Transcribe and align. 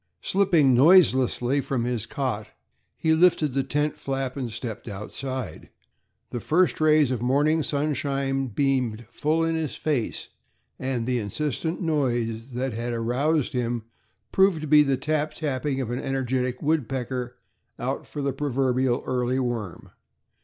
Slipping 0.23 0.73
noiselessly 0.73 1.61
from 1.61 1.83
his 1.83 2.07
cot, 2.07 2.47
he 2.97 3.13
lifted 3.13 3.53
the 3.53 3.61
tent 3.61 3.99
flap 3.99 4.35
and 4.35 4.51
stepped 4.51 4.87
outside. 4.87 5.69
The 6.31 6.39
first 6.39 6.81
rays 6.81 7.11
of 7.11 7.21
morning 7.21 7.61
sunshine 7.61 8.47
beamed 8.47 9.05
full 9.11 9.43
in 9.43 9.53
his 9.53 9.75
face, 9.75 10.29
and 10.79 11.05
the 11.05 11.19
insistent 11.19 11.81
noise 11.83 12.53
that 12.53 12.73
had 12.73 12.93
aroused 12.93 13.53
him 13.53 13.83
proved 14.31 14.61
to 14.61 14.67
be 14.67 14.81
the 14.81 14.97
tap 14.97 15.35
tapping 15.35 15.79
of 15.81 15.91
an 15.91 15.99
energetic 15.99 16.63
woodpecker 16.63 17.37
out 17.77 18.07
for 18.07 18.23
the 18.23 18.33
proverbial 18.33 19.03
"early 19.05 19.37
worm." 19.37 19.91